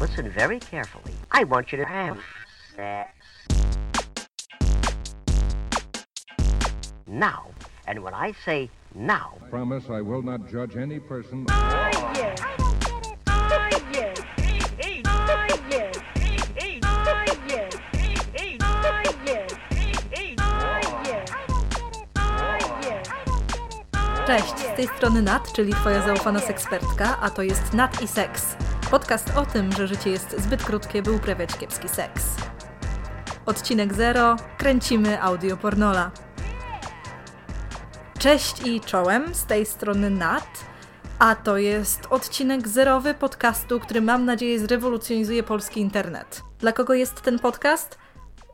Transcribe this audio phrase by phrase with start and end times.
[0.00, 1.12] Listen very carefully.
[1.30, 2.18] I want you to have
[2.74, 3.10] sex.
[7.06, 7.48] Now.
[7.86, 11.46] And when I say now, Promise I will not judge any person.
[24.26, 28.56] Cześć, z tej strony Nat, czyli Twoja zaufana sekspertka, a to jest Nat i Seks.
[28.90, 32.26] Podcast o tym, że życie jest zbyt krótkie, by uprawiać kiepski seks.
[33.46, 34.36] Odcinek 0.
[34.58, 36.10] Kręcimy audio pornola.
[38.18, 40.64] Cześć i czołem, z tej strony Nat,
[41.18, 46.42] a to jest odcinek zerowy podcastu, który mam nadzieję zrewolucjonizuje polski internet.
[46.58, 47.98] Dla kogo jest ten podcast?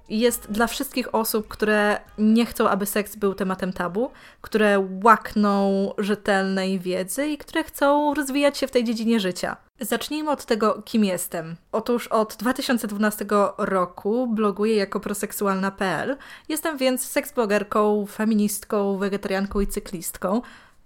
[0.08, 4.10] jest dla wszystkich osób, które nie chcą, aby seks był tematem tabu,
[4.40, 9.65] które łakną rzetelnej wiedzy i które chcą rozwijać się w tej dziedzinie życia.
[9.80, 11.56] Zacznijmy od tego, kim jestem.
[11.72, 13.26] Otóż od 2012
[13.58, 16.16] roku bloguję jako proseksualna.pl.
[16.48, 20.42] Jestem więc seksblogerką, feministką, wegetarianką i cyklistką.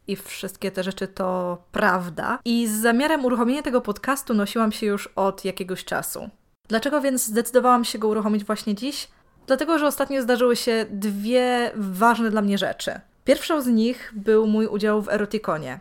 [0.07, 2.39] I wszystkie te rzeczy to prawda.
[2.45, 6.31] I z zamiarem uruchomienia tego podcastu nosiłam się już od jakiegoś czasu.
[6.69, 9.09] Dlaczego więc zdecydowałam się go uruchomić właśnie dziś?
[9.47, 13.01] Dlatego, że ostatnio zdarzyły się dwie ważne dla mnie rzeczy.
[13.25, 15.79] Pierwszą z nich był mój udział w Eroticonie.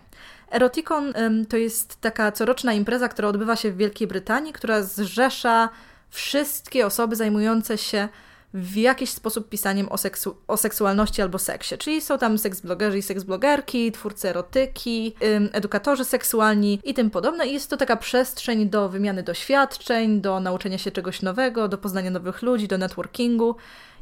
[0.51, 5.69] Eroticon ym, to jest taka coroczna impreza, która odbywa się w Wielkiej Brytanii, która zrzesza
[6.09, 8.09] wszystkie osoby zajmujące się
[8.53, 11.77] w jakiś sposób pisaniem o, seksu o seksualności albo seksie.
[11.77, 15.15] Czyli są tam seksblogerzy i seksblogerki, twórcy erotyki,
[15.51, 17.47] edukatorzy seksualni i tym podobne.
[17.47, 22.11] I jest to taka przestrzeń do wymiany doświadczeń, do nauczenia się czegoś nowego, do poznania
[22.11, 23.55] nowych ludzi, do networkingu.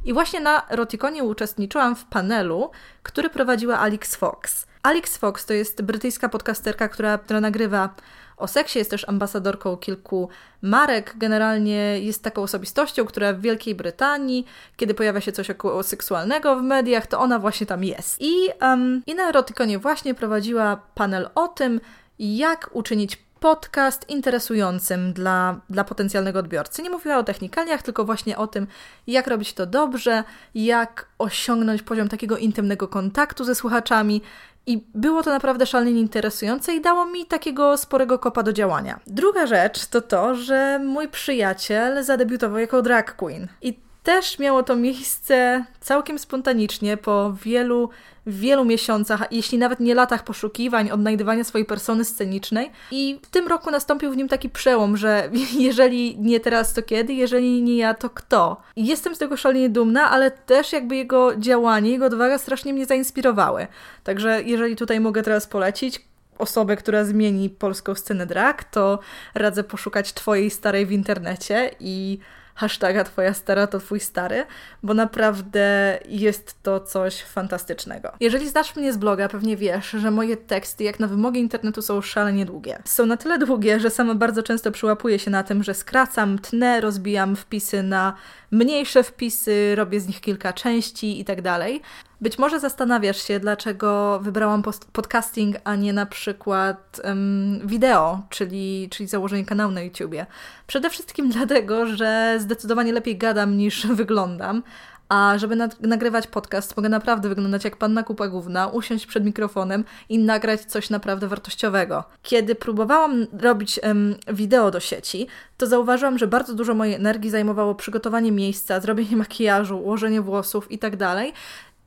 [0.04, 2.70] I właśnie na Eroticonie uczestniczyłam w panelu,
[3.02, 4.66] który prowadziła Alex Fox.
[4.82, 7.94] Alex Fox to jest brytyjska podcasterka, która, która nagrywa
[8.38, 10.28] o seksie, jest też ambasadorką kilku
[10.62, 11.14] marek.
[11.16, 16.62] Generalnie jest taką osobistością, która w Wielkiej Brytanii, kiedy pojawia się coś około seksualnego w
[16.62, 18.16] mediach, to ona właśnie tam jest.
[18.20, 21.80] I, um, i na Erotykonie właśnie prowadziła panel o tym,
[22.18, 26.82] jak uczynić podcast interesującym dla, dla potencjalnego odbiorcy.
[26.82, 28.66] Nie mówiła o technikaliach, tylko właśnie o tym,
[29.06, 30.24] jak robić to dobrze,
[30.54, 34.22] jak osiągnąć poziom takiego intymnego kontaktu ze słuchaczami.
[34.68, 39.00] I było to naprawdę szalenie interesujące i dało mi takiego sporego kopa do działania.
[39.06, 43.48] Druga rzecz to to, że mój przyjaciel zadebiutował jako drag queen.
[43.62, 47.90] I też miało to miejsce całkiem spontanicznie po wielu,
[48.26, 52.70] wielu miesiącach, jeśli nawet nie latach poszukiwań, odnajdywania swojej persony scenicznej.
[52.90, 55.30] I w tym roku nastąpił w nim taki przełom, że
[55.68, 57.12] jeżeli nie teraz, to kiedy?
[57.12, 58.62] Jeżeli nie ja, to kto?
[58.76, 63.66] Jestem z tego szalenie dumna, ale też jakby jego działanie, jego odwaga strasznie mnie zainspirowały.
[64.04, 66.04] Także jeżeli tutaj mogę teraz polecić,
[66.38, 68.98] osobę, która zmieni polską scenę drag, to
[69.34, 72.18] radzę poszukać Twojej starej w internecie i
[72.58, 74.44] hashtaga Twoja stara to Twój stary,
[74.82, 78.12] bo naprawdę jest to coś fantastycznego.
[78.20, 82.02] Jeżeli znasz mnie z bloga, pewnie wiesz, że moje teksty, jak na wymogi internetu, są
[82.02, 82.82] szalenie długie.
[82.84, 86.80] Są na tyle długie, że sama bardzo często przyłapuję się na tym, że skracam, tnę,
[86.80, 88.14] rozbijam wpisy na
[88.50, 91.82] mniejsze wpisy, robię z nich kilka części i tak dalej.
[92.20, 94.62] Być może zastanawiasz się, dlaczego wybrałam
[94.92, 100.26] podcasting, a nie na przykład um, wideo, czyli, czyli założenie kanału na YouTubie.
[100.66, 104.62] Przede wszystkim dlatego, że zdecydowanie lepiej gadam niż wyglądam,
[105.08, 110.18] a żeby nagrywać podcast, mogę naprawdę wyglądać jak panna kupa główna, usiąść przed mikrofonem i
[110.18, 112.04] nagrać coś naprawdę wartościowego.
[112.22, 115.26] Kiedy próbowałam robić um, wideo do sieci,
[115.56, 121.16] to zauważyłam, że bardzo dużo mojej energii zajmowało przygotowanie miejsca, zrobienie makijażu, ułożenie włosów itd.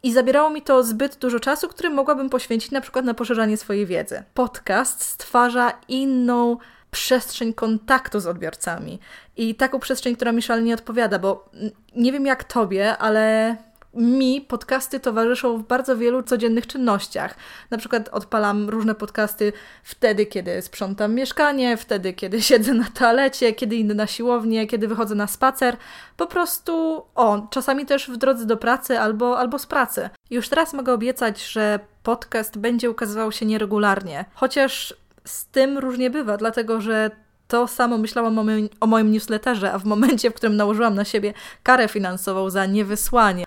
[0.03, 3.85] I zabierało mi to zbyt dużo czasu, który mogłabym poświęcić na przykład na poszerzanie swojej
[3.85, 4.23] wiedzy.
[4.33, 6.57] Podcast stwarza inną
[6.91, 8.99] przestrzeń kontaktu z odbiorcami
[9.37, 11.49] i taką przestrzeń, która mi szalenie odpowiada, bo
[11.95, 13.55] nie wiem jak tobie, ale
[13.93, 17.35] mi podcasty towarzyszą w bardzo wielu codziennych czynnościach.
[17.69, 19.53] Na przykład odpalam różne podcasty
[19.83, 25.15] wtedy, kiedy sprzątam mieszkanie, wtedy, kiedy siedzę na toalecie, kiedy idę na siłownię, kiedy wychodzę
[25.15, 25.77] na spacer.
[26.17, 30.09] Po prostu, o, czasami też w drodze do pracy albo, albo z pracy.
[30.29, 34.25] Już teraz mogę obiecać, że podcast będzie ukazywał się nieregularnie.
[34.33, 34.95] Chociaż
[35.25, 37.11] z tym różnie bywa, dlatego że
[37.51, 41.05] to samo myślałam o moim, o moim newsletterze, a w momencie, w którym nałożyłam na
[41.05, 41.33] siebie
[41.63, 43.45] karę finansową za niewysłanie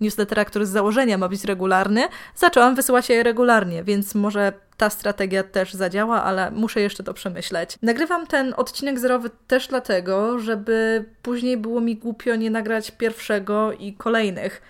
[0.00, 5.42] newslettera, który z założenia ma być regularny, zaczęłam wysyłać je regularnie, więc może ta strategia
[5.42, 7.78] też zadziała, ale muszę jeszcze to przemyśleć.
[7.82, 13.92] Nagrywam ten odcinek zerowy też dlatego, żeby później było mi głupio nie nagrać pierwszego i
[13.92, 14.62] kolejnych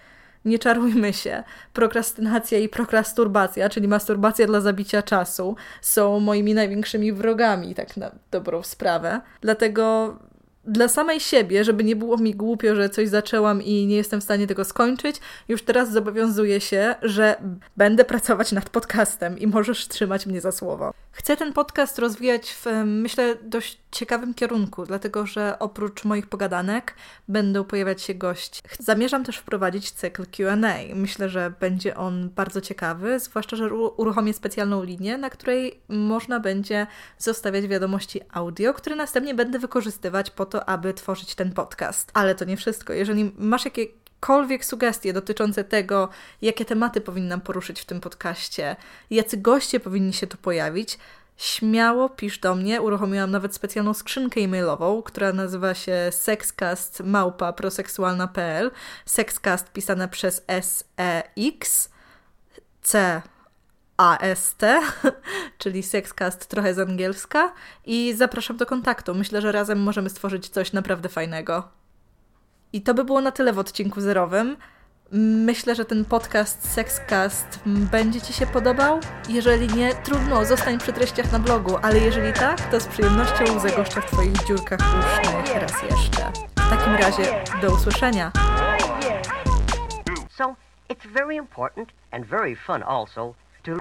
[0.45, 1.43] nie czarujmy się.
[1.73, 8.63] Prokrastynacja i prokrasturbacja, czyli masturbacja dla zabicia czasu, są moimi największymi wrogami, tak na dobrą
[8.63, 9.21] sprawę.
[9.41, 10.17] Dlatego
[10.67, 14.25] dla samej siebie, żeby nie było mi głupio, że coś zaczęłam i nie jestem w
[14.25, 15.17] stanie tego skończyć,
[15.49, 17.37] już teraz zobowiązuję się, że
[17.77, 20.93] będę pracować nad podcastem i możesz trzymać mnie za słowo.
[21.17, 26.95] Chcę ten podcast rozwijać w, myślę, dość ciekawym kierunku, dlatego że oprócz moich pogadanek
[27.29, 28.63] będą pojawiać się gości.
[28.79, 30.57] Zamierzam też wprowadzić cykl QA.
[30.95, 36.87] Myślę, że będzie on bardzo ciekawy, zwłaszcza, że uruchomię specjalną linię, na której można będzie
[37.19, 42.11] zostawiać wiadomości audio, które następnie będę wykorzystywać po to, aby tworzyć ten podcast.
[42.15, 42.93] Ale to nie wszystko.
[42.93, 43.65] Jeżeli masz
[44.25, 46.09] jakiekolwiek sugestie dotyczące tego,
[46.43, 48.77] jakie tematy powinnam poruszyć w tym podcaście,
[49.11, 50.99] jacy goście powinni się tu pojawić,
[51.37, 52.83] śmiało pisz do mnie.
[52.83, 58.71] Uruchomiłam nawet specjalną skrzynkę e-mailową, która nazywa się sexcast.małpa.proseksualna.pl
[59.07, 61.91] Sexcast pisane przez S-E-X
[62.83, 63.23] C
[63.97, 64.63] AST,
[65.59, 67.53] czyli Sexcast trochę z angielska
[67.87, 69.15] i zapraszam do kontaktu.
[69.15, 71.84] Myślę, że razem możemy stworzyć coś naprawdę fajnego.
[72.75, 74.57] I to by było na tyle w odcinku zerowym.
[75.13, 79.01] Myślę, że ten podcast Sexcast będzie Ci się podobał.
[79.29, 84.01] Jeżeli nie, trudno, zostań przy treściach na blogu, ale jeżeli tak, to z przyjemnością zagoszczę
[84.01, 86.33] w Twoich dziurkach usznych raz jeszcze.
[86.57, 88.33] W takim razie, do usłyszenia.
[90.31, 90.57] So,
[90.89, 93.73] it's very important and very fun also to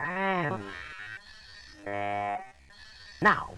[3.22, 3.50] now,